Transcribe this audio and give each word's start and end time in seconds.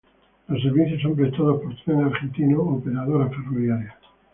Los 0.47 0.59
servicios 0.63 0.99
son 1.03 1.15
prestados 1.15 1.61
por 1.61 1.75
Trenes 1.83 2.07
Argentinos 2.07 2.63
Operadora 2.67 3.29
Ferroviaria. 3.29 3.95